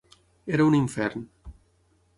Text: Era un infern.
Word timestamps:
Era 0.57 0.65
un 0.69 0.77
infern. 0.79 1.27